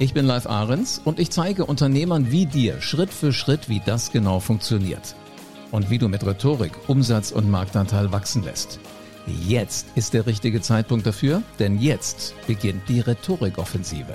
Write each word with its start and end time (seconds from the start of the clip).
Ich 0.00 0.14
bin 0.14 0.26
Live 0.26 0.46
Ahrens 0.46 1.00
und 1.04 1.18
ich 1.18 1.30
zeige 1.30 1.66
Unternehmern 1.66 2.30
wie 2.30 2.46
dir 2.46 2.80
Schritt 2.80 3.10
für 3.10 3.32
Schritt, 3.32 3.68
wie 3.68 3.82
das 3.84 4.12
genau 4.12 4.38
funktioniert. 4.38 5.16
Und 5.72 5.90
wie 5.90 5.98
du 5.98 6.08
mit 6.08 6.24
Rhetorik 6.24 6.70
Umsatz 6.86 7.32
und 7.32 7.50
Marktanteil 7.50 8.12
wachsen 8.12 8.44
lässt. 8.44 8.78
Jetzt 9.26 9.88
ist 9.96 10.14
der 10.14 10.26
richtige 10.26 10.60
Zeitpunkt 10.60 11.04
dafür, 11.04 11.42
denn 11.58 11.80
jetzt 11.80 12.34
beginnt 12.46 12.88
die 12.88 13.00
Rhetorikoffensive. 13.00 14.14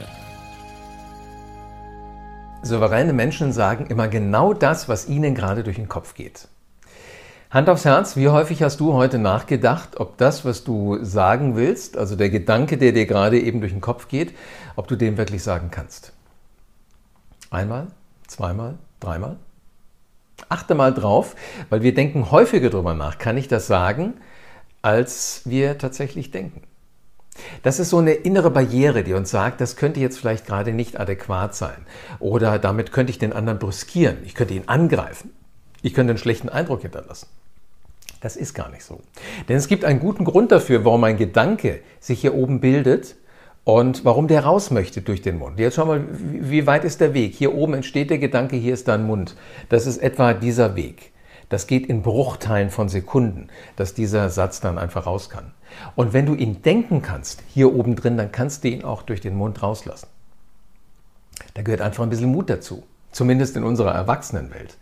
Souveräne 2.62 3.12
Menschen 3.12 3.52
sagen 3.52 3.88
immer 3.88 4.08
genau 4.08 4.54
das, 4.54 4.88
was 4.88 5.10
ihnen 5.10 5.36
gerade 5.36 5.64
durch 5.64 5.76
den 5.76 5.90
Kopf 5.90 6.14
geht. 6.14 6.48
Hand 7.54 7.70
aufs 7.70 7.86
Herz, 7.86 8.16
wie 8.16 8.30
häufig 8.30 8.64
hast 8.64 8.80
du 8.80 8.94
heute 8.94 9.20
nachgedacht, 9.20 10.00
ob 10.00 10.18
das, 10.18 10.44
was 10.44 10.64
du 10.64 10.98
sagen 11.04 11.56
willst, 11.56 11.98
also 11.98 12.16
der 12.16 12.32
Gedanke, 12.32 12.80
der 12.80 12.94
dir 12.94 13.06
gerade 13.06 13.40
eben 13.40 13.60
durch 13.60 13.72
den 13.72 13.80
Kopf 13.80 14.08
geht, 14.08 14.34
ob 14.76 14.88
du 14.88 14.96
den 14.96 15.18
wirklich 15.18 15.44
sagen 15.44 15.70
kannst? 15.70 16.14
Einmal, 17.52 17.90
zweimal, 18.26 18.80
dreimal? 19.00 19.36
Achte 20.50 20.74
mal 20.74 20.96
drauf, 20.96 21.36
weil 21.70 21.84
wir 21.84 21.94
denken 21.94 22.32
häufiger 22.32 22.72
darüber 22.72 22.96
nach, 22.96 23.20
kann 23.20 23.38
ich 23.38 23.48
das 23.48 23.68
sagen, 23.68 24.16
als 24.82 25.44
wir 25.46 25.78
tatsächlich 25.78 26.32
denken. 26.32 26.64
Das 27.62 27.80
ist 27.80 27.92
so 27.92 28.00
eine 28.00 28.14
innere 28.14 28.50
Barriere, 28.50 29.04
die 29.04 29.14
uns 29.14 29.30
sagt, 29.30 29.62
das 29.62 29.76
könnte 29.76 30.00
jetzt 30.00 30.18
vielleicht 30.18 30.48
gerade 30.48 30.74
nicht 30.74 31.00
adäquat 31.00 31.54
sein. 31.54 31.86
Oder 32.18 32.58
damit 32.58 32.92
könnte 32.92 33.12
ich 33.12 33.20
den 33.20 33.32
anderen 33.32 33.60
brüskieren. 33.60 34.18
Ich 34.26 34.34
könnte 34.34 34.56
ihn 34.56 34.64
angreifen. 34.66 35.32
Ich 35.84 35.94
könnte 35.94 36.12
einen 36.12 36.18
schlechten 36.18 36.50
Eindruck 36.50 36.82
hinterlassen. 36.82 37.28
Das 38.24 38.38
ist 38.38 38.54
gar 38.54 38.70
nicht 38.70 38.86
so. 38.86 39.02
Denn 39.50 39.58
es 39.58 39.68
gibt 39.68 39.84
einen 39.84 40.00
guten 40.00 40.24
Grund 40.24 40.54
dafür, 40.54 40.86
warum 40.86 41.04
ein 41.04 41.18
Gedanke 41.18 41.82
sich 42.00 42.22
hier 42.22 42.34
oben 42.34 42.62
bildet 42.62 43.18
und 43.66 44.06
warum 44.06 44.30
der 44.30 44.46
raus 44.46 44.72
möchte 44.72 45.02
durch 45.02 45.22
den 45.22 45.38
Mund. 45.38 45.60
Jetzt 45.60 45.76
schau 45.76 45.86
mal, 45.86 46.06
wie 46.10 46.66
weit 46.66 46.86
ist 46.86 47.02
der 47.02 47.14
Weg? 47.14 47.36
Hier 47.36 47.54
oben 47.54 47.74
entsteht 47.74 48.10
der 48.10 48.20
Gedanke, 48.20 48.56
hier 48.56 48.74
ist 48.74 48.88
dein 48.88 49.06
Mund. 49.06 49.36
Das 49.68 49.86
ist 49.86 49.98
etwa 49.98 50.34
dieser 50.34 50.78
Weg. 50.78 51.12
Das 51.50 51.68
geht 51.68 51.88
in 51.88 52.02
Bruchteilen 52.02 52.70
von 52.70 52.88
Sekunden, 52.88 53.50
dass 53.76 53.94
dieser 53.94 54.30
Satz 54.30 54.62
dann 54.62 54.78
einfach 54.78 55.06
raus 55.06 55.30
kann. 55.30 55.52
Und 55.98 56.14
wenn 56.14 56.26
du 56.26 56.34
ihn 56.34 56.62
denken 56.62 57.02
kannst, 57.02 57.44
hier 57.54 57.76
oben 57.76 57.98
drin, 57.98 58.16
dann 58.16 58.32
kannst 58.32 58.64
du 58.64 58.70
ihn 58.70 58.86
auch 58.86 59.02
durch 59.02 59.20
den 59.20 59.36
Mund 59.36 59.62
rauslassen. 59.62 60.08
Da 61.56 61.62
gehört 61.62 61.82
einfach 61.82 62.04
ein 62.04 62.10
bisschen 62.10 62.32
Mut 62.32 62.50
dazu. 62.50 62.84
Zumindest 63.12 63.58
in 63.58 63.66
unserer 63.66 63.94
Erwachsenenwelt. 63.94 64.78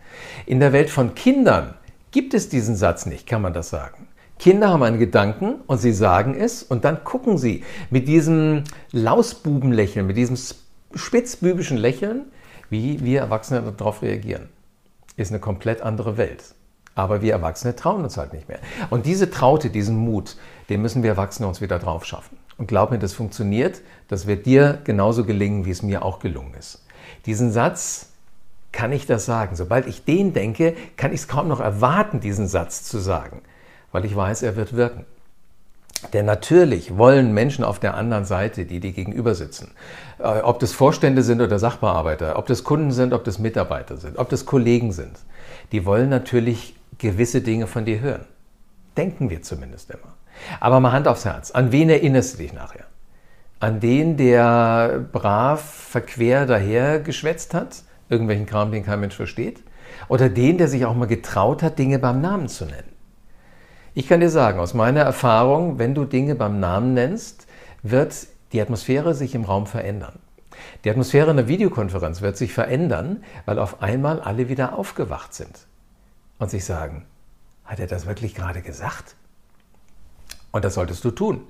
In 0.46 0.60
der 0.60 0.72
Welt 0.72 0.90
von 0.90 1.16
Kindern 1.16 1.74
gibt 2.12 2.34
es 2.34 2.48
diesen 2.48 2.76
Satz 2.76 3.06
nicht, 3.06 3.26
kann 3.26 3.42
man 3.42 3.52
das 3.52 3.70
sagen. 3.70 4.06
Kinder 4.38 4.70
haben 4.70 4.82
einen 4.82 4.98
Gedanken 4.98 5.56
und 5.66 5.78
sie 5.78 5.92
sagen 5.92 6.34
es 6.34 6.62
und 6.62 6.84
dann 6.84 7.04
gucken 7.04 7.38
sie 7.38 7.64
mit 7.90 8.08
diesem 8.08 8.64
Lausbubenlächeln, 8.92 10.06
mit 10.06 10.16
diesem 10.16 10.36
spitzbübischen 10.94 11.76
Lächeln, 11.76 12.26
wie 12.70 13.00
wir 13.04 13.20
Erwachsene 13.20 13.72
darauf 13.76 14.02
reagieren. 14.02 14.48
Ist 15.16 15.30
eine 15.30 15.40
komplett 15.40 15.82
andere 15.82 16.16
Welt. 16.16 16.54
Aber 16.94 17.22
wir 17.22 17.32
Erwachsene 17.32 17.76
trauen 17.76 18.02
uns 18.02 18.16
halt 18.16 18.32
nicht 18.32 18.48
mehr. 18.48 18.58
Und 18.90 19.06
diese 19.06 19.30
Traute, 19.30 19.70
diesen 19.70 19.96
Mut, 19.96 20.36
den 20.68 20.82
müssen 20.82 21.02
wir 21.02 21.10
Erwachsene 21.10 21.48
uns 21.48 21.60
wieder 21.60 21.78
drauf 21.78 22.04
schaffen. 22.04 22.36
Und 22.58 22.66
glaub 22.66 22.90
mir, 22.90 22.98
das 22.98 23.14
funktioniert. 23.14 23.80
Das 24.08 24.26
wird 24.26 24.44
dir 24.46 24.78
genauso 24.84 25.24
gelingen, 25.24 25.64
wie 25.64 25.70
es 25.70 25.82
mir 25.82 26.04
auch 26.04 26.18
gelungen 26.18 26.54
ist. 26.54 26.84
Diesen 27.26 27.52
Satz 27.52 28.11
kann 28.72 28.92
ich 28.92 29.06
das 29.06 29.26
sagen. 29.26 29.54
Sobald 29.54 29.86
ich 29.86 30.04
den 30.04 30.32
denke, 30.32 30.74
kann 30.96 31.12
ich 31.12 31.20
es 31.20 31.28
kaum 31.28 31.48
noch 31.48 31.60
erwarten, 31.60 32.20
diesen 32.20 32.48
Satz 32.48 32.82
zu 32.84 32.98
sagen, 32.98 33.42
weil 33.92 34.04
ich 34.04 34.16
weiß, 34.16 34.42
er 34.42 34.56
wird 34.56 34.74
wirken. 34.74 35.04
Denn 36.12 36.26
natürlich 36.26 36.96
wollen 36.96 37.32
Menschen 37.32 37.64
auf 37.64 37.78
der 37.78 37.94
anderen 37.94 38.24
Seite, 38.24 38.64
die 38.64 38.80
dir 38.80 38.92
gegenüber 38.92 39.34
sitzen, 39.34 39.70
äh, 40.18 40.40
ob 40.40 40.58
das 40.58 40.72
Vorstände 40.72 41.22
sind 41.22 41.40
oder 41.40 41.58
Sachbearbeiter, 41.58 42.36
ob 42.38 42.46
das 42.46 42.64
Kunden 42.64 42.90
sind, 42.90 43.12
ob 43.12 43.22
das 43.24 43.38
Mitarbeiter 43.38 43.96
sind, 43.96 44.18
ob 44.18 44.28
das 44.28 44.44
Kollegen 44.44 44.90
sind, 44.90 45.16
die 45.70 45.84
wollen 45.86 46.08
natürlich 46.08 46.74
gewisse 46.98 47.40
Dinge 47.40 47.68
von 47.68 47.84
dir 47.84 48.00
hören. 48.00 48.24
Denken 48.96 49.30
wir 49.30 49.42
zumindest 49.42 49.90
immer. 49.90 50.14
Aber 50.60 50.80
mal 50.80 50.92
Hand 50.92 51.06
aufs 51.06 51.24
Herz. 51.24 51.52
An 51.52 51.72
wen 51.72 51.88
erinnerst 51.88 52.34
du 52.34 52.38
dich 52.38 52.52
nachher? 52.52 52.84
An 53.60 53.78
den, 53.78 54.16
der 54.16 55.04
brav 55.12 55.60
verquer 55.62 56.46
daher 56.46 56.98
geschwätzt 56.98 57.54
hat? 57.54 57.84
Irgendwelchen 58.12 58.46
Kram, 58.46 58.70
den 58.70 58.84
kein 58.84 59.00
Mensch 59.00 59.16
versteht. 59.16 59.62
Oder 60.08 60.28
den, 60.28 60.58
der 60.58 60.68
sich 60.68 60.84
auch 60.84 60.94
mal 60.94 61.06
getraut 61.06 61.62
hat, 61.62 61.78
Dinge 61.78 61.98
beim 61.98 62.20
Namen 62.20 62.48
zu 62.48 62.66
nennen. 62.66 62.92
Ich 63.94 64.08
kann 64.08 64.20
dir 64.20 64.30
sagen, 64.30 64.60
aus 64.60 64.74
meiner 64.74 65.00
Erfahrung, 65.00 65.78
wenn 65.78 65.94
du 65.94 66.04
Dinge 66.04 66.34
beim 66.34 66.60
Namen 66.60 66.94
nennst, 66.94 67.46
wird 67.82 68.14
die 68.52 68.60
Atmosphäre 68.60 69.14
sich 69.14 69.34
im 69.34 69.44
Raum 69.44 69.66
verändern. 69.66 70.18
Die 70.84 70.90
Atmosphäre 70.90 71.30
in 71.30 71.36
der 71.36 71.48
Videokonferenz 71.48 72.20
wird 72.20 72.36
sich 72.36 72.52
verändern, 72.52 73.24
weil 73.46 73.58
auf 73.58 73.82
einmal 73.82 74.20
alle 74.20 74.48
wieder 74.48 74.78
aufgewacht 74.78 75.34
sind 75.34 75.66
und 76.38 76.50
sich 76.50 76.64
sagen, 76.64 77.06
hat 77.64 77.80
er 77.80 77.86
das 77.86 78.06
wirklich 78.06 78.34
gerade 78.34 78.62
gesagt? 78.62 79.16
Und 80.52 80.64
das 80.64 80.74
solltest 80.74 81.04
du 81.04 81.10
tun. 81.10 81.46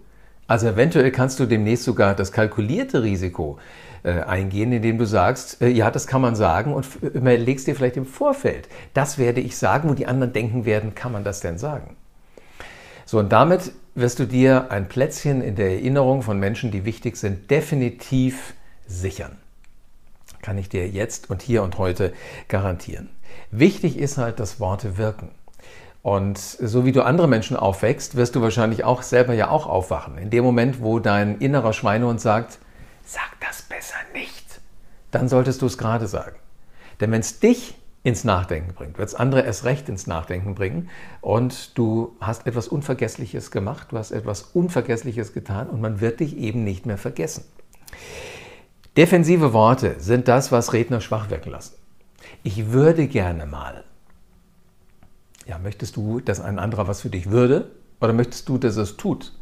Also 0.46 0.68
eventuell 0.68 1.10
kannst 1.10 1.40
du 1.40 1.46
demnächst 1.46 1.84
sogar 1.84 2.14
das 2.14 2.32
kalkulierte 2.32 3.02
Risiko 3.02 3.58
äh, 4.02 4.20
eingehen, 4.22 4.72
indem 4.72 4.98
du 4.98 5.06
sagst, 5.06 5.62
äh, 5.62 5.68
ja, 5.68 5.90
das 5.90 6.06
kann 6.06 6.20
man 6.20 6.34
sagen 6.34 6.74
und 6.74 6.86
überlegst 7.02 7.66
dir 7.66 7.76
vielleicht 7.76 7.96
im 7.96 8.06
Vorfeld, 8.06 8.68
das 8.94 9.18
werde 9.18 9.40
ich 9.40 9.56
sagen, 9.56 9.88
wo 9.88 9.94
die 9.94 10.06
anderen 10.06 10.32
denken 10.32 10.64
werden, 10.64 10.94
kann 10.94 11.12
man 11.12 11.24
das 11.24 11.40
denn 11.40 11.58
sagen? 11.58 11.96
So, 13.06 13.18
und 13.18 13.30
damit 13.30 13.72
wirst 13.94 14.18
du 14.18 14.26
dir 14.26 14.70
ein 14.70 14.88
Plätzchen 14.88 15.42
in 15.42 15.54
der 15.54 15.70
Erinnerung 15.70 16.22
von 16.22 16.38
Menschen, 16.38 16.70
die 16.70 16.84
wichtig 16.84 17.16
sind, 17.16 17.50
definitiv 17.50 18.54
sichern. 18.86 19.36
Kann 20.40 20.58
ich 20.58 20.68
dir 20.68 20.88
jetzt 20.88 21.30
und 21.30 21.42
hier 21.42 21.62
und 21.62 21.78
heute 21.78 22.12
garantieren. 22.48 23.10
Wichtig 23.50 23.98
ist 23.98 24.18
halt, 24.18 24.40
dass 24.40 24.58
Worte 24.60 24.98
wirken. 24.98 25.30
Und 26.02 26.36
so 26.38 26.84
wie 26.84 26.92
du 26.92 27.02
andere 27.04 27.28
Menschen 27.28 27.56
aufwächst, 27.56 28.16
wirst 28.16 28.34
du 28.34 28.42
wahrscheinlich 28.42 28.84
auch 28.84 29.02
selber 29.02 29.34
ja 29.34 29.50
auch 29.50 29.66
aufwachen. 29.66 30.18
In 30.18 30.30
dem 30.30 30.44
Moment, 30.44 30.82
wo 30.82 30.98
dein 30.98 31.38
innerer 31.38 31.72
Schweinehund 31.72 32.20
sagt, 32.20 32.58
sag 33.04 33.30
das 33.40 33.62
besser 33.62 33.98
nicht, 34.12 34.60
dann 35.12 35.28
solltest 35.28 35.62
du 35.62 35.66
es 35.66 35.78
gerade 35.78 36.08
sagen. 36.08 36.36
Denn 37.00 37.12
wenn 37.12 37.20
es 37.20 37.38
dich 37.38 37.76
ins 38.02 38.24
Nachdenken 38.24 38.74
bringt, 38.74 38.98
wird 38.98 39.08
es 39.08 39.14
andere 39.14 39.42
erst 39.42 39.64
recht 39.64 39.88
ins 39.88 40.08
Nachdenken 40.08 40.56
bringen 40.56 40.90
und 41.20 41.78
du 41.78 42.16
hast 42.20 42.48
etwas 42.48 42.66
Unvergessliches 42.66 43.52
gemacht, 43.52 43.88
du 43.92 43.98
hast 43.98 44.10
etwas 44.10 44.42
Unvergessliches 44.42 45.32
getan 45.32 45.68
und 45.68 45.80
man 45.80 46.00
wird 46.00 46.18
dich 46.18 46.36
eben 46.36 46.64
nicht 46.64 46.84
mehr 46.84 46.98
vergessen. 46.98 47.44
Defensive 48.96 49.52
Worte 49.52 49.96
sind 49.98 50.26
das, 50.26 50.50
was 50.50 50.72
Redner 50.72 51.00
schwach 51.00 51.30
wirken 51.30 51.50
lassen. 51.50 51.76
Ich 52.42 52.72
würde 52.72 53.06
gerne 53.06 53.46
mal 53.46 53.84
ja, 55.46 55.58
möchtest 55.58 55.96
du, 55.96 56.20
dass 56.20 56.40
ein 56.40 56.58
anderer 56.58 56.88
was 56.88 57.00
für 57.00 57.10
dich 57.10 57.30
würde 57.30 57.70
oder 58.00 58.12
möchtest 58.12 58.48
du, 58.48 58.58
dass 58.58 58.76
er 58.76 58.84
es 58.84 58.96
tut? 58.96 59.32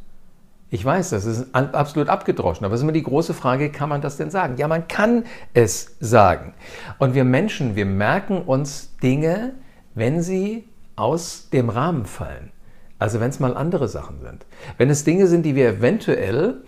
Ich 0.72 0.84
weiß, 0.84 1.10
das 1.10 1.24
ist 1.24 1.52
absolut 1.52 2.08
abgedroschen, 2.08 2.64
aber 2.64 2.74
es 2.74 2.80
ist 2.80 2.84
immer 2.84 2.92
die 2.92 3.02
große 3.02 3.34
Frage, 3.34 3.70
kann 3.70 3.88
man 3.88 4.00
das 4.00 4.16
denn 4.16 4.30
sagen? 4.30 4.56
Ja, 4.56 4.68
man 4.68 4.86
kann 4.86 5.24
es 5.52 5.96
sagen. 5.98 6.54
Und 6.98 7.14
wir 7.14 7.24
Menschen, 7.24 7.74
wir 7.74 7.86
merken 7.86 8.42
uns 8.42 8.96
Dinge, 9.02 9.54
wenn 9.96 10.22
sie 10.22 10.68
aus 10.94 11.48
dem 11.50 11.70
Rahmen 11.70 12.04
fallen. 12.04 12.52
Also 13.00 13.18
wenn 13.18 13.30
es 13.30 13.40
mal 13.40 13.56
andere 13.56 13.88
Sachen 13.88 14.20
sind. 14.20 14.46
Wenn 14.76 14.90
es 14.90 15.02
Dinge 15.02 15.26
sind, 15.26 15.42
die 15.42 15.56
wir 15.56 15.68
eventuell 15.68 16.62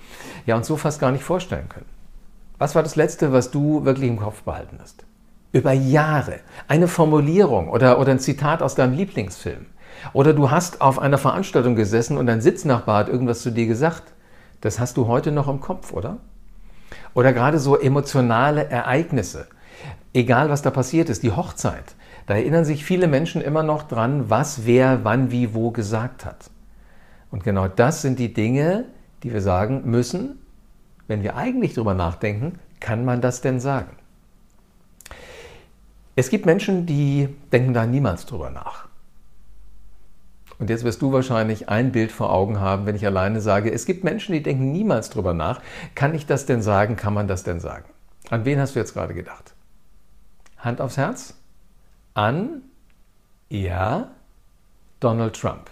ja 0.47 0.57
uns 0.57 0.67
so 0.67 0.77
fast 0.77 1.01
gar 1.01 1.13
nicht 1.13 1.23
vorstellen 1.23 1.69
können. 1.69 1.87
Was 2.59 2.75
war 2.75 2.83
das 2.83 2.97
Letzte, 2.97 3.33
was 3.33 3.51
du 3.51 3.85
wirklich 3.85 4.09
im 4.09 4.19
Kopf 4.19 4.43
behalten 4.43 4.79
hast? 4.81 5.05
Über 5.53 5.73
Jahre 5.73 6.41
eine 6.67 6.89
Formulierung 6.89 7.69
oder, 7.69 7.99
oder 8.01 8.13
ein 8.13 8.19
Zitat 8.19 8.63
aus 8.63 8.75
deinem 8.75 8.95
Lieblingsfilm. 8.95 9.67
Oder 10.13 10.33
du 10.33 10.51
hast 10.51 10.81
auf 10.81 10.99
einer 10.99 11.19
Veranstaltung 11.19 11.77
gesessen 11.77 12.17
und 12.17 12.27
dein 12.27 12.41
Sitznachbar 12.41 13.01
hat 13.01 13.09
irgendwas 13.09 13.43
zu 13.43 13.51
dir 13.51 13.67
gesagt. 13.67 14.03
Das 14.61 14.81
hast 14.81 14.97
du 14.97 15.07
heute 15.07 15.31
noch 15.31 15.49
im 15.49 15.61
Kopf, 15.61 15.93
oder? 15.93 16.19
Oder 17.15 17.33
gerade 17.33 17.59
so 17.59 17.79
emotionale 17.79 18.69
Ereignisse. 18.69 19.47
Egal, 20.15 20.51
was 20.51 20.63
da 20.63 20.71
passiert 20.71 21.09
ist, 21.09 21.23
die 21.23 21.33
Hochzeit. 21.33 21.95
Da 22.27 22.35
erinnern 22.35 22.65
sich 22.65 22.85
viele 22.85 23.07
Menschen 23.07 23.43
immer 23.43 23.63
noch 23.63 23.83
dran, 23.83 24.31
was 24.31 24.67
wer 24.67 25.05
wann 25.05 25.31
wie 25.31 25.55
wo 25.55 25.71
gesagt 25.71 26.25
hat. 26.25 26.51
Und 27.31 27.45
genau 27.45 27.69
das 27.69 28.03
sind 28.03 28.19
die 28.19 28.33
Dinge, 28.33 28.85
die 29.23 29.33
wir 29.33 29.41
sagen 29.41 29.83
müssen, 29.85 30.39
wenn 31.09 31.23
wir 31.23 31.37
eigentlich 31.37 31.75
drüber 31.75 31.95
nachdenken, 31.95 32.59
Kann 32.81 33.05
man 33.05 33.21
das 33.21 33.41
denn 33.41 33.61
sagen? 33.61 33.97
Es 36.15 36.29
gibt 36.29 36.47
Menschen, 36.47 36.87
die 36.87 37.29
denken 37.53 37.73
da 37.73 37.87
niemals 37.87 38.27
drüber 38.27 38.51
nach. 38.51 38.89
Und 40.59 40.71
jetzt 40.71 40.85
wirst 40.85 41.03
du 41.03 41.13
wahrscheinlich 41.13 41.69
ein 41.69 41.91
Bild 41.91 42.13
vor 42.13 42.33
Augen 42.33 42.61
haben, 42.61 42.87
wenn 42.87 42.95
ich 42.95 43.07
alleine 43.07 43.41
sage, 43.41 43.73
es 43.73 43.87
gibt 43.87 44.05
Menschen, 44.05 44.33
die 44.33 44.43
denken 44.43 44.71
niemals 44.71 45.11
drüber 45.11 45.35
nach. 45.35 45.61
Kann 45.95 46.15
ich 46.15 46.27
das 46.27 46.47
denn 46.47 46.63
sagen? 46.63 46.97
Kann 46.97 47.15
man 47.15 47.27
das 47.27 47.43
denn 47.43 47.59
sagen? 47.59 47.87
An 48.31 48.45
wen 48.45 48.61
hast 48.61 48.75
du 48.75 48.79
jetzt 48.79 48.93
gerade 48.93 49.15
gedacht? 49.15 49.55
Hand 50.59 50.81
aufs 50.81 50.97
Herz? 50.99 51.35
An, 52.15 52.63
ja, 53.49 54.11
Donald 55.01 55.35
Trump. 55.35 55.71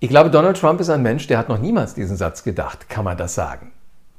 Ich 0.00 0.08
glaube, 0.08 0.30
Donald 0.30 0.58
Trump 0.58 0.80
ist 0.80 0.90
ein 0.90 1.02
Mensch, 1.02 1.28
der 1.28 1.38
hat 1.38 1.48
noch 1.48 1.58
niemals 1.58 1.94
diesen 1.94 2.16
Satz 2.16 2.42
gedacht. 2.42 2.88
Kann 2.88 3.04
man 3.04 3.16
das 3.16 3.34
sagen? 3.34 3.71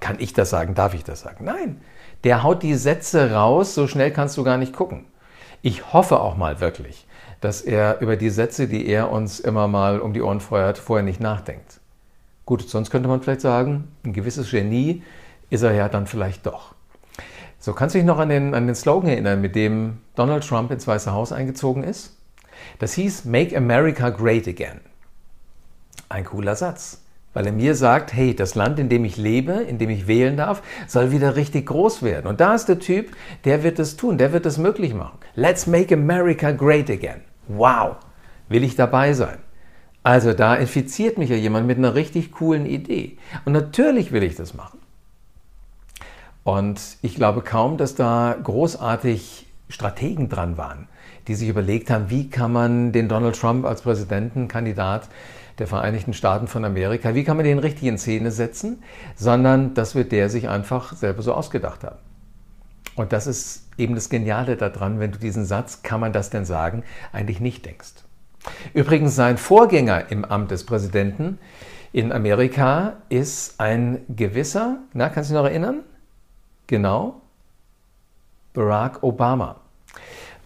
Kann 0.03 0.17
ich 0.19 0.33
das 0.33 0.49
sagen? 0.49 0.75
Darf 0.75 0.93
ich 0.95 1.05
das 1.05 1.21
sagen? 1.21 1.45
Nein, 1.45 1.79
der 2.25 2.43
haut 2.43 2.61
die 2.61 2.75
Sätze 2.75 3.31
raus, 3.31 3.73
so 3.73 3.87
schnell 3.87 4.11
kannst 4.11 4.35
du 4.35 4.43
gar 4.43 4.57
nicht 4.57 4.73
gucken. 4.73 5.05
Ich 5.61 5.93
hoffe 5.93 6.19
auch 6.19 6.35
mal 6.35 6.59
wirklich, 6.59 7.07
dass 7.39 7.61
er 7.61 8.01
über 8.01 8.17
die 8.17 8.29
Sätze, 8.29 8.67
die 8.67 8.85
er 8.85 9.13
uns 9.13 9.39
immer 9.39 9.69
mal 9.69 10.01
um 10.01 10.11
die 10.11 10.21
Ohren 10.21 10.41
feuert, 10.41 10.77
vorher 10.77 11.05
nicht 11.05 11.21
nachdenkt. 11.21 11.79
Gut, 12.45 12.69
sonst 12.69 12.89
könnte 12.89 13.07
man 13.07 13.21
vielleicht 13.21 13.39
sagen, 13.39 13.93
ein 14.03 14.11
gewisses 14.11 14.51
Genie 14.51 15.03
ist 15.49 15.61
er 15.61 15.71
ja 15.71 15.87
dann 15.87 16.05
vielleicht 16.05 16.45
doch. 16.45 16.75
So, 17.57 17.71
kannst 17.71 17.95
du 17.95 17.99
dich 17.99 18.05
noch 18.05 18.19
an 18.19 18.27
den, 18.27 18.53
an 18.53 18.65
den 18.65 18.75
Slogan 18.75 19.09
erinnern, 19.09 19.39
mit 19.39 19.55
dem 19.55 20.01
Donald 20.15 20.45
Trump 20.45 20.69
ins 20.71 20.85
Weiße 20.85 21.13
Haus 21.13 21.31
eingezogen 21.31 21.81
ist? 21.81 22.17
Das 22.79 22.91
hieß 22.91 23.23
Make 23.23 23.55
America 23.55 24.09
Great 24.09 24.49
Again. 24.49 24.81
Ein 26.09 26.25
cooler 26.25 26.57
Satz, 26.57 27.02
weil 27.33 27.45
er 27.45 27.51
mir 27.51 27.75
sagt, 27.75 28.13
hey, 28.13 28.35
das 28.35 28.55
Land, 28.55 28.79
in 28.79 28.89
dem 28.89 29.05
ich 29.05 29.17
lebe, 29.17 29.53
in 29.53 29.77
dem 29.77 29.89
ich 29.89 30.07
wählen 30.07 30.37
darf, 30.37 30.61
soll 30.87 31.11
wieder 31.11 31.35
richtig 31.35 31.65
groß 31.65 32.03
werden. 32.03 32.27
Und 32.27 32.39
da 32.39 32.53
ist 32.55 32.67
der 32.67 32.79
Typ, 32.79 33.15
der 33.43 33.63
wird 33.63 33.79
es 33.79 33.97
tun, 33.97 34.17
der 34.17 34.33
wird 34.33 34.45
es 34.45 34.57
möglich 34.57 34.93
machen. 34.93 35.17
Let's 35.35 35.67
make 35.67 35.93
America 35.93 36.51
great 36.51 36.89
again. 36.89 37.21
Wow, 37.47 37.97
will 38.49 38.63
ich 38.63 38.75
dabei 38.75 39.13
sein. 39.13 39.39
Also 40.03 40.33
da 40.33 40.55
infiziert 40.55 41.17
mich 41.17 41.29
ja 41.29 41.35
jemand 41.35 41.65
mit 41.65 41.77
einer 41.77 41.95
richtig 41.95 42.31
coolen 42.31 42.65
Idee. 42.65 43.17
Und 43.45 43.53
natürlich 43.53 44.11
will 44.11 44.23
ich 44.23 44.35
das 44.35 44.53
machen. 44.53 44.79
Und 46.43 46.81
ich 47.01 47.15
glaube 47.15 47.41
kaum, 47.41 47.77
dass 47.77 47.95
da 47.95 48.35
großartig 48.43 49.47
Strategen 49.69 50.27
dran 50.27 50.57
waren, 50.57 50.89
die 51.27 51.35
sich 51.35 51.47
überlegt 51.47 51.89
haben, 51.89 52.09
wie 52.09 52.29
kann 52.29 52.51
man 52.51 52.91
den 52.91 53.07
Donald 53.07 53.39
Trump 53.39 53.65
als 53.65 53.81
Präsidentenkandidat 53.81 55.07
der 55.59 55.67
Vereinigten 55.67 56.13
Staaten 56.13 56.47
von 56.47 56.65
Amerika, 56.65 57.15
wie 57.15 57.23
kann 57.23 57.37
man 57.37 57.45
den 57.45 57.59
richtig 57.59 57.87
in 57.87 57.97
Szene 57.97 58.31
setzen, 58.31 58.83
sondern 59.15 59.73
das 59.73 59.95
wird 59.95 60.11
der 60.11 60.29
sich 60.29 60.49
einfach 60.49 60.93
selber 60.95 61.21
so 61.21 61.33
ausgedacht 61.33 61.83
haben. 61.83 61.99
Und 62.95 63.13
das 63.13 63.27
ist 63.27 63.67
eben 63.77 63.95
das 63.95 64.09
Geniale 64.09 64.55
daran, 64.55 64.99
wenn 64.99 65.11
du 65.11 65.19
diesen 65.19 65.45
Satz, 65.45 65.81
kann 65.83 65.99
man 65.99 66.13
das 66.13 66.29
denn 66.29 66.45
sagen, 66.45 66.83
eigentlich 67.11 67.39
nicht 67.39 67.65
denkst. 67.65 67.93
Übrigens, 68.73 69.15
sein 69.15 69.37
Vorgänger 69.37 70.11
im 70.11 70.25
Amt 70.25 70.51
des 70.51 70.65
Präsidenten 70.65 71.39
in 71.91 72.11
Amerika 72.11 72.97
ist 73.09 73.59
ein 73.59 74.01
gewisser, 74.09 74.79
na, 74.93 75.09
kannst 75.09 75.29
du 75.29 75.33
dich 75.33 75.41
noch 75.41 75.49
erinnern? 75.49 75.81
Genau, 76.67 77.21
Barack 78.53 79.01
Obama. 79.01 79.62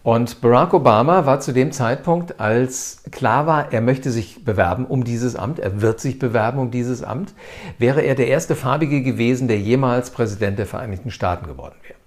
Und 0.02 0.40
Barack 0.40 0.74
Obama 0.74 1.26
war 1.26 1.40
zu 1.40 1.52
dem 1.52 1.72
Zeitpunkt, 1.72 2.40
als 2.40 3.02
klar 3.10 3.46
war, 3.46 3.72
er 3.72 3.80
möchte 3.80 4.10
sich 4.10 4.44
bewerben 4.44 4.86
um 4.86 5.04
dieses 5.04 5.36
Amt, 5.36 5.58
er 5.58 5.82
wird 5.82 6.00
sich 6.00 6.18
bewerben 6.18 6.58
um 6.58 6.70
dieses 6.70 7.02
Amt, 7.02 7.34
wäre 7.78 8.02
er 8.02 8.14
der 8.14 8.28
erste 8.28 8.54
Farbige 8.54 9.02
gewesen, 9.02 9.48
der 9.48 9.58
jemals 9.58 10.10
Präsident 10.10 10.58
der 10.58 10.66
Vereinigten 10.66 11.10
Staaten 11.10 11.46
geworden 11.46 11.74
wäre. 11.82 11.98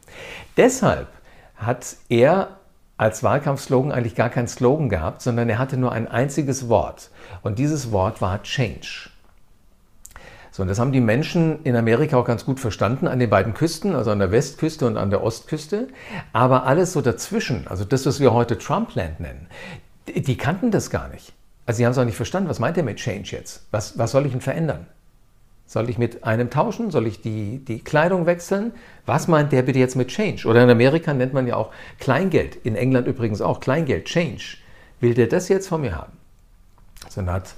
Deshalb 0.58 1.10
hat 1.56 1.98
er 2.10 2.58
als 2.98 3.24
Wahlkampfslogan 3.24 3.92
eigentlich 3.92 4.16
gar 4.16 4.30
keinen 4.30 4.48
Slogan 4.48 4.88
gehabt, 4.88 5.22
sondern 5.22 5.50
er 5.50 5.58
hatte 5.58 5.76
nur 5.76 5.92
ein 5.92 6.08
einziges 6.08 6.70
Wort. 6.70 7.10
Und 7.42 7.60
dieses 7.60 7.92
Wort 7.92 8.22
war 8.22 8.44
Change. 8.44 9.10
So, 10.52 10.64
und 10.64 10.68
das 10.68 10.80
haben 10.80 10.92
die 10.92 11.00
Menschen 11.00 11.64
in 11.64 11.78
Amerika 11.78 12.18
auch 12.18 12.26
ganz 12.26 12.46
gut 12.46 12.60
verstanden 12.60 13.08
an 13.08 13.20
den 13.20 13.30
beiden 13.30 13.54
Küsten, 13.54 13.96
also 13.96 14.12
an 14.12 14.20
der 14.20 14.32
Westküste 14.32 14.86
und 14.86 14.98
an 14.98 15.10
der 15.10 15.24
Ostküste. 15.24 15.88
Aber 16.34 16.66
alles 16.66 16.92
so 16.92 17.02
dazwischen, 17.02 17.68
also 17.68 17.86
das, 17.86 18.06
was 18.06 18.20
wir 18.20 18.34
heute 18.34 18.58
Trumpland 18.58 19.22
nennen, 19.22 19.48
die, 20.08 20.22
die 20.22 20.38
kannten 20.38 20.70
das 20.70 20.90
gar 20.90 21.08
nicht. 21.08 21.32
Also 21.66 21.78
sie 21.78 21.86
haben 21.86 21.94
es 21.94 21.98
auch 21.98 22.06
nicht 22.06 22.18
verstanden. 22.18 22.50
Was 22.50 22.60
meint 22.60 22.76
er 22.76 22.84
mit 22.84 22.98
Change 22.98 23.32
jetzt? 23.32 23.66
Was, 23.72 23.98
was 23.98 24.12
soll 24.12 24.26
ich 24.26 24.34
denn 24.34 24.42
verändern? 24.42 24.88
Soll 25.68 25.90
ich 25.90 25.98
mit 25.98 26.26
einem 26.26 26.50
tauschen? 26.50 26.92
Soll 26.92 27.08
ich 27.08 27.22
die, 27.22 27.64
die 27.64 27.80
Kleidung 27.80 28.26
wechseln? 28.26 28.74
Was 29.06 29.30
meint 29.30 29.54
der 29.54 29.62
bitte 29.62 29.80
jetzt 29.80 29.96
mit 29.96 30.10
Change? 30.10 30.46
Oder 30.50 30.66
in 30.66 30.70
Amerika 30.70 31.14
nennt 31.14 31.34
man 31.34 31.48
ja 31.48 31.56
auch 31.56 31.72
Kleingeld. 31.98 32.58
In 32.58 32.76
England 32.76 33.08
übrigens 33.08 33.40
auch 33.40 33.62
Kleingeld, 33.62 34.04
Change. 34.04 34.58
Will 35.00 35.14
der 35.14 35.28
das 35.28 35.48
jetzt 35.48 35.70
von 35.70 35.80
mir 35.80 35.96
haben? 35.96 36.12
So, 37.08 37.22
dann 37.22 37.32
hat 37.32 37.54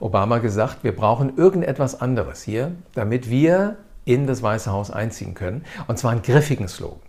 Obama 0.00 0.38
gesagt, 0.38 0.84
wir 0.84 0.94
brauchen 0.94 1.36
irgendetwas 1.36 2.00
anderes 2.00 2.42
hier, 2.42 2.72
damit 2.94 3.30
wir 3.30 3.76
in 4.04 4.26
das 4.26 4.42
Weiße 4.42 4.70
Haus 4.70 4.90
einziehen 4.90 5.34
können. 5.34 5.64
Und 5.86 5.98
zwar 5.98 6.12
einen 6.12 6.22
griffigen 6.22 6.68
Slogan. 6.68 7.00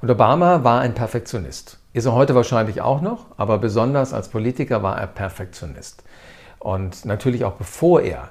Und 0.00 0.10
Obama 0.10 0.64
war 0.64 0.80
ein 0.80 0.94
Perfektionist. 0.94 1.78
Ist 1.92 2.06
er 2.06 2.12
heute 2.12 2.34
wahrscheinlich 2.34 2.80
auch 2.80 3.00
noch, 3.00 3.26
aber 3.36 3.58
besonders 3.58 4.12
als 4.12 4.28
Politiker 4.28 4.82
war 4.82 4.98
er 4.98 5.06
Perfektionist. 5.06 6.04
Und 6.58 7.04
natürlich 7.04 7.44
auch 7.44 7.54
bevor 7.54 8.02
er 8.02 8.30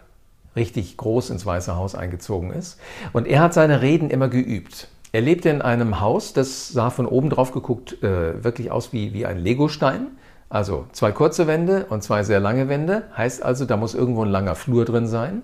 richtig 0.56 0.98
groß 0.98 1.30
ins 1.30 1.46
Weiße 1.46 1.76
Haus 1.76 1.96
eingezogen 1.96 2.52
ist. 2.52 2.80
Und 3.14 3.28
er 3.28 3.42
hat 3.42 3.54
seine 3.54 3.82
Reden 3.82 4.10
immer 4.10 4.28
geübt. 4.30 4.88
Er 5.14 5.22
lebte 5.22 5.50
in 5.50 5.62
einem 5.62 6.00
Haus, 6.00 6.34
das 6.34 6.70
sah 6.70 6.90
von 6.90 7.06
oben 7.06 7.30
drauf 7.30 7.52
geguckt 7.52 8.02
äh, 8.02 8.44
wirklich 8.44 8.72
aus 8.72 8.94
wie, 8.94 9.14
wie 9.14 9.26
ein 9.26 9.38
Legostein. 9.38 10.08
Also 10.52 10.86
zwei 10.92 11.14
kurze 11.14 11.48
Wände 11.48 11.86
und 11.86 12.04
zwei 12.04 12.24
sehr 12.24 12.42
lange 12.42 12.68
Wände, 12.68 13.04
heißt 13.16 13.42
also, 13.42 13.64
da 13.64 13.78
muss 13.78 13.96
irgendwo 13.96 14.26
ein 14.26 14.30
langer 14.30 14.56
Flur 14.56 14.84
drin 14.84 15.08
sein. 15.08 15.44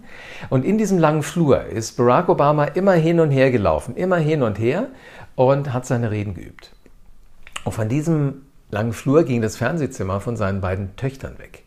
Und 0.50 0.65
in 0.65 0.77
diesem 0.77 1.00
langen 1.00 1.24
Flur 1.24 1.63
ist 1.63 1.95
Barack 1.95 2.27
Obama 2.27 2.65
immer 2.65 2.92
hin 2.92 3.21
und 3.21 3.31
her 3.31 3.50
gelaufen, 3.50 3.95
immer 3.95 4.18
hin 4.18 4.44
und 4.44 4.59
her 4.59 4.88
und 5.36 5.71
hat 5.71 5.86
seine 5.86 6.12
Reden 6.12 6.33
geübt. 6.33 6.71
Und 7.63 7.71
von 7.71 7.88
diesem 7.88 8.42
langen 8.69 8.92
Flur 8.92 9.24
ging 9.24 9.42
das 9.42 9.56
Fernsehzimmer 9.56 10.19
von 10.19 10.36
seinen 10.36 10.59
beiden 10.59 10.94
Töchtern 10.98 11.39
weg. 11.39 11.63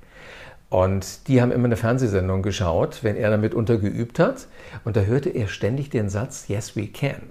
Und 0.69 1.27
die 1.27 1.41
haben 1.41 1.51
immer 1.51 1.65
eine 1.65 1.79
Fernsehsendung 1.79 2.43
geschaut, 2.43 3.03
wenn 3.03 3.17
er 3.17 3.31
damit 3.31 3.55
untergeübt 3.55 4.19
hat. 4.19 4.49
Und 4.85 4.97
da 4.97 5.01
hörte 5.01 5.31
er 5.31 5.49
ständig 5.49 5.89
den 5.89 6.11
Satz, 6.11 6.47
Yes, 6.49 6.77
we 6.77 6.89
can. 6.89 7.31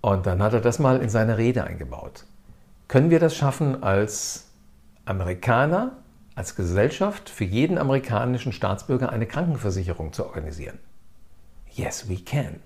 Und 0.00 0.24
dann 0.24 0.42
hat 0.42 0.54
er 0.54 0.62
das 0.62 0.78
mal 0.78 1.02
in 1.02 1.10
seine 1.10 1.36
Rede 1.36 1.62
eingebaut. 1.64 2.24
Können 2.88 3.10
wir 3.10 3.20
das 3.20 3.36
schaffen 3.36 3.82
als 3.82 4.46
Amerikaner 5.04 5.98
als 6.34 6.54
Gesellschaft 6.54 7.28
für 7.28 7.44
jeden 7.44 7.78
amerikanischen 7.78 8.52
Staatsbürger 8.52 9.10
eine 9.10 9.26
Krankenversicherung 9.26 10.12
zu 10.12 10.24
organisieren. 10.24 10.78
Yes, 11.70 12.08
we 12.08 12.16
can. 12.16 12.60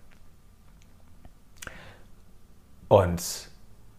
Und 2.88 3.50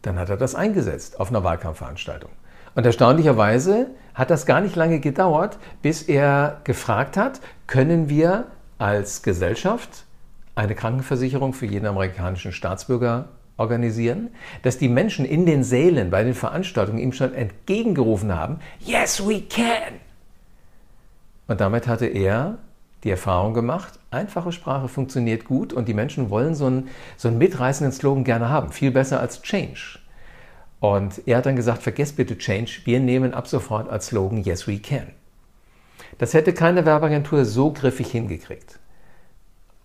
dann 0.01 0.17
hat 0.17 0.29
er 0.29 0.38
das 0.38 0.56
eingesetzt 0.56 1.20
auf 1.20 1.29
einer 1.29 1.44
Wahlkampfveranstaltung. 1.44 2.32
Und 2.75 2.86
erstaunlicherweise 2.86 3.88
hat 4.13 4.29
das 4.29 4.46
gar 4.46 4.62
nicht 4.62 4.75
lange 4.75 5.00
gedauert, 5.00 5.58
bis 5.82 6.03
er 6.03 6.62
gefragt 6.63 7.17
hat, 7.17 7.41
können 7.65 8.08
wir 8.08 8.46
als 8.77 9.24
Gesellschaft 9.24 10.06
eine 10.56 10.75
Krankenversicherung 10.75 11.53
für 11.53 11.65
jeden 11.65 11.86
amerikanischen 11.86 12.51
Staatsbürger 12.51 13.29
organisieren, 13.57 14.29
dass 14.61 14.77
die 14.77 14.87
Menschen 14.87 15.25
in 15.25 15.45
den 15.45 15.63
Sälen 15.63 16.09
bei 16.09 16.23
den 16.23 16.33
Veranstaltungen 16.33 16.99
ihm 16.99 17.11
schon 17.11 17.33
entgegengerufen 17.33 18.33
haben, 18.33 18.59
Yes, 18.79 19.25
we 19.27 19.41
can! 19.41 19.99
Und 21.47 21.61
damit 21.61 21.87
hatte 21.87 22.05
er 22.05 22.59
die 23.03 23.11
Erfahrung 23.11 23.53
gemacht, 23.53 23.99
einfache 24.11 24.51
Sprache 24.51 24.87
funktioniert 24.87 25.45
gut 25.45 25.73
und 25.73 25.87
die 25.87 25.93
Menschen 25.93 26.29
wollen 26.29 26.55
so 26.55 26.65
einen, 26.65 26.89
so 27.15 27.27
einen 27.27 27.37
mitreißenden 27.37 27.93
Slogan 27.93 28.23
gerne 28.23 28.49
haben, 28.49 28.71
viel 28.71 28.91
besser 28.91 29.19
als 29.19 29.41
Change. 29.41 29.99
Und 30.79 31.21
er 31.25 31.37
hat 31.37 31.45
dann 31.45 31.55
gesagt, 31.55 31.81
vergesst 31.81 32.17
bitte 32.17 32.37
Change, 32.37 32.81
wir 32.85 32.99
nehmen 32.99 33.33
ab 33.33 33.47
sofort 33.47 33.89
als 33.89 34.07
Slogan 34.07 34.43
Yes, 34.43 34.67
we 34.67 34.79
can. 34.79 35.07
Das 36.17 36.33
hätte 36.33 36.53
keine 36.53 36.85
Werbeagentur 36.85 37.45
so 37.45 37.71
griffig 37.71 38.11
hingekriegt. 38.11 38.79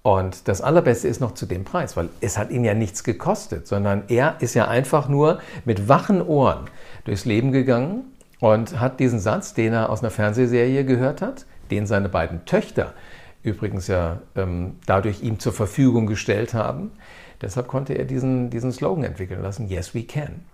Und 0.03 0.49
das 0.49 0.61
Allerbeste 0.61 1.07
ist 1.07 1.21
noch 1.21 1.33
zu 1.33 1.47
dem 1.47 1.65
Preis, 1.65 1.97
weil 1.97 2.09
es 2.21 2.37
hat 2.37 2.51
ihn 2.51 2.65
ja 2.65 2.75
nichts 2.75 3.05
gekostet, 3.05 3.69
sondern 3.69 4.05
er 4.09 4.37
ist 4.41 4.55
ja 4.55 4.67
einfach 4.67 5.09
nur 5.09 5.39
mit 5.65 5.89
wachen 5.89 6.21
Ohren 6.21 6.65
durchs 7.05 7.25
Leben 7.25 7.53
gegangen 7.53 8.05
und 8.41 8.81
hat 8.81 8.99
diesen 8.99 9.21
Satz, 9.21 9.55
den 9.55 9.73
er 9.73 9.91
aus 9.91 10.01
einer 10.01 10.11
Fernsehserie 10.11 10.85
gehört 10.85 11.23
hat, 11.23 11.47
den 11.71 11.87
seine 11.87 12.09
beiden 12.09 12.45
Töchter 12.47 12.95
übrigens 13.43 13.89
ja 13.89 14.21
ähm, 14.37 14.77
dadurch 14.87 15.23
ihm 15.23 15.39
zur 15.39 15.53
Verfügung 15.53 16.07
gestellt 16.07 16.55
haben. 16.55 16.93
Deshalb 17.41 17.67
konnte 17.67 17.95
er 17.95 18.05
diesen, 18.05 18.51
diesen 18.51 18.73
Slogan 18.73 19.05
entwickeln 19.05 19.43
lassen, 19.43 19.69
Yes, 19.69 19.95
we 19.95 20.05
can. 20.05 20.45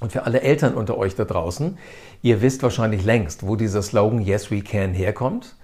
Und 0.00 0.12
für 0.12 0.24
alle 0.24 0.42
Eltern 0.42 0.74
unter 0.74 0.98
euch 0.98 1.14
da 1.14 1.24
draußen, 1.24 1.78
ihr 2.22 2.42
wisst 2.42 2.62
wahrscheinlich 2.62 3.04
längst, 3.04 3.46
wo 3.46 3.56
dieser 3.56 3.82
Slogan 3.82 4.20
Yes, 4.20 4.50
we 4.50 4.60
can 4.60 4.92
herkommt. 4.92 5.56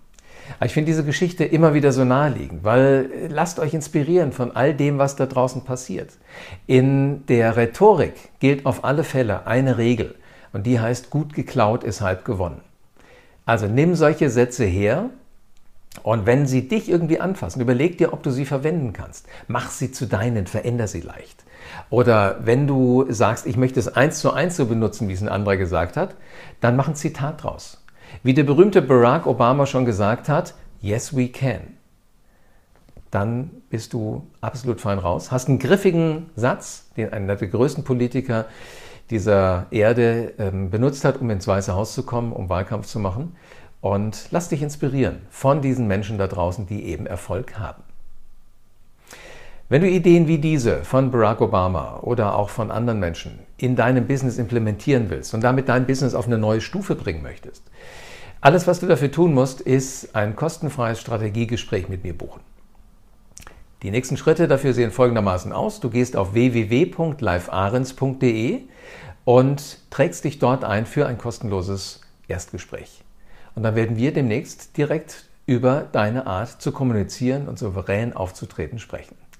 Aber 0.56 0.66
ich 0.66 0.72
finde 0.72 0.90
diese 0.90 1.04
Geschichte 1.04 1.44
immer 1.44 1.74
wieder 1.74 1.92
so 1.92 2.04
naheliegend, 2.04 2.64
weil 2.64 3.10
äh, 3.12 3.26
lasst 3.28 3.58
euch 3.58 3.74
inspirieren 3.74 4.32
von 4.32 4.54
all 4.54 4.74
dem, 4.74 4.98
was 4.98 5.16
da 5.16 5.26
draußen 5.26 5.64
passiert. 5.64 6.10
In 6.66 7.26
der 7.26 7.56
Rhetorik 7.56 8.14
gilt 8.40 8.66
auf 8.66 8.84
alle 8.84 9.04
Fälle 9.04 9.46
eine 9.46 9.78
Regel 9.78 10.14
und 10.52 10.66
die 10.66 10.80
heißt, 10.80 11.10
gut 11.10 11.34
geklaut 11.34 11.84
ist 11.84 12.00
halb 12.00 12.24
gewonnen. 12.24 12.60
Also 13.44 13.66
nimm 13.66 13.94
solche 13.94 14.30
Sätze 14.30 14.64
her 14.64 15.10
und 16.02 16.26
wenn 16.26 16.46
sie 16.46 16.68
dich 16.68 16.88
irgendwie 16.88 17.20
anfassen, 17.20 17.60
überleg 17.60 17.98
dir, 17.98 18.12
ob 18.12 18.22
du 18.22 18.30
sie 18.30 18.46
verwenden 18.46 18.92
kannst. 18.92 19.26
Mach 19.48 19.70
sie 19.70 19.92
zu 19.92 20.06
deinen, 20.06 20.46
veränder 20.46 20.88
sie 20.88 21.00
leicht. 21.00 21.44
Oder 21.90 22.38
wenn 22.44 22.66
du 22.66 23.06
sagst, 23.08 23.46
ich 23.46 23.56
möchte 23.56 23.78
es 23.78 23.88
eins 23.88 24.18
zu 24.18 24.32
eins 24.32 24.56
so 24.56 24.66
benutzen, 24.66 25.08
wie 25.08 25.12
es 25.12 25.22
ein 25.22 25.28
anderer 25.28 25.56
gesagt 25.56 25.96
hat, 25.96 26.14
dann 26.60 26.76
mach 26.76 26.88
ein 26.88 26.94
Zitat 26.94 27.42
draus. 27.42 27.81
Wie 28.22 28.34
der 28.34 28.44
berühmte 28.44 28.82
Barack 28.82 29.26
Obama 29.26 29.66
schon 29.66 29.84
gesagt 29.84 30.28
hat, 30.28 30.54
yes 30.80 31.16
we 31.16 31.28
can. 31.28 31.78
Dann 33.10 33.50
bist 33.68 33.92
du 33.92 34.26
absolut 34.40 34.80
fein 34.80 34.98
raus. 34.98 35.30
Hast 35.30 35.48
einen 35.48 35.58
griffigen 35.58 36.30
Satz, 36.34 36.90
den 36.96 37.12
einer 37.12 37.36
der 37.36 37.48
größten 37.48 37.84
Politiker 37.84 38.46
dieser 39.10 39.66
Erde 39.70 40.32
ähm, 40.38 40.70
benutzt 40.70 41.04
hat, 41.04 41.20
um 41.20 41.28
ins 41.28 41.46
Weiße 41.46 41.74
Haus 41.74 41.94
zu 41.94 42.04
kommen, 42.04 42.32
um 42.32 42.48
Wahlkampf 42.48 42.86
zu 42.86 42.98
machen. 42.98 43.36
Und 43.82 44.28
lass 44.30 44.48
dich 44.48 44.62
inspirieren 44.62 45.22
von 45.28 45.60
diesen 45.60 45.86
Menschen 45.86 46.16
da 46.16 46.26
draußen, 46.26 46.66
die 46.66 46.84
eben 46.84 47.04
Erfolg 47.06 47.58
haben. 47.58 47.82
Wenn 49.72 49.80
du 49.80 49.88
Ideen 49.88 50.28
wie 50.28 50.36
diese 50.36 50.84
von 50.84 51.10
Barack 51.10 51.40
Obama 51.40 52.00
oder 52.02 52.36
auch 52.36 52.50
von 52.50 52.70
anderen 52.70 53.00
Menschen 53.00 53.38
in 53.56 53.74
deinem 53.74 54.06
Business 54.06 54.36
implementieren 54.36 55.08
willst 55.08 55.32
und 55.32 55.40
damit 55.40 55.70
dein 55.70 55.86
Business 55.86 56.14
auf 56.14 56.26
eine 56.26 56.36
neue 56.36 56.60
Stufe 56.60 56.94
bringen 56.94 57.22
möchtest, 57.22 57.62
alles, 58.42 58.66
was 58.66 58.80
du 58.80 58.86
dafür 58.86 59.10
tun 59.10 59.32
musst, 59.32 59.62
ist 59.62 60.14
ein 60.14 60.36
kostenfreies 60.36 61.00
Strategiegespräch 61.00 61.88
mit 61.88 62.04
mir 62.04 62.12
buchen. 62.12 62.42
Die 63.82 63.90
nächsten 63.90 64.18
Schritte 64.18 64.46
dafür 64.46 64.74
sehen 64.74 64.90
folgendermaßen 64.90 65.54
aus. 65.54 65.80
Du 65.80 65.88
gehst 65.88 66.18
auf 66.18 66.34
www.livearens.de 66.34 68.60
und 69.24 69.78
trägst 69.88 70.24
dich 70.24 70.38
dort 70.38 70.64
ein 70.64 70.84
für 70.84 71.06
ein 71.06 71.16
kostenloses 71.16 72.02
Erstgespräch. 72.28 73.04
Und 73.54 73.62
dann 73.62 73.74
werden 73.74 73.96
wir 73.96 74.12
demnächst 74.12 74.76
direkt 74.76 75.30
über 75.46 75.88
deine 75.92 76.26
Art 76.26 76.60
zu 76.60 76.72
kommunizieren 76.72 77.48
und 77.48 77.58
souverän 77.58 78.12
aufzutreten 78.12 78.78
sprechen. 78.78 79.21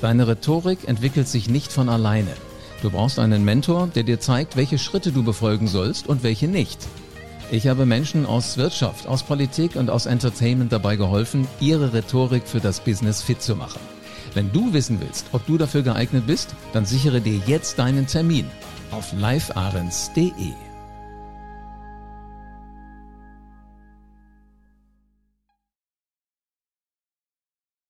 Deine 0.00 0.28
Rhetorik 0.28 0.86
entwickelt 0.86 1.28
sich 1.28 1.48
nicht 1.48 1.72
von 1.72 1.88
alleine. 1.88 2.32
Du 2.82 2.90
brauchst 2.90 3.18
einen 3.18 3.44
Mentor, 3.44 3.88
der 3.94 4.02
dir 4.02 4.20
zeigt, 4.20 4.56
welche 4.56 4.78
Schritte 4.78 5.10
du 5.10 5.22
befolgen 5.22 5.66
sollst 5.66 6.06
und 6.06 6.22
welche 6.22 6.48
nicht. 6.48 6.78
Ich 7.50 7.68
habe 7.68 7.86
Menschen 7.86 8.26
aus 8.26 8.56
Wirtschaft, 8.56 9.06
aus 9.06 9.22
Politik 9.22 9.76
und 9.76 9.88
aus 9.88 10.06
Entertainment 10.06 10.72
dabei 10.72 10.96
geholfen, 10.96 11.46
ihre 11.60 11.92
Rhetorik 11.92 12.46
für 12.46 12.60
das 12.60 12.80
Business 12.80 13.22
fit 13.22 13.40
zu 13.40 13.56
machen. 13.56 13.80
Wenn 14.34 14.52
du 14.52 14.72
wissen 14.72 15.00
willst, 15.00 15.26
ob 15.32 15.46
du 15.46 15.56
dafür 15.56 15.82
geeignet 15.82 16.26
bist, 16.26 16.54
dann 16.72 16.84
sichere 16.84 17.20
dir 17.20 17.40
jetzt 17.46 17.78
deinen 17.78 18.06
Termin 18.06 18.46
auf 18.90 19.12
livearens.de. 19.12 20.65